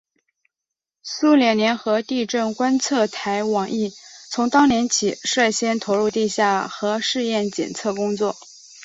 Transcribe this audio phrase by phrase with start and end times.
[1.03, 3.93] 苏联联合地震观测台网亦
[4.31, 8.35] 从当年起率先投入地下核试验监测工作。